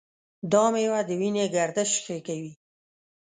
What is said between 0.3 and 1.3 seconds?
دا میوه د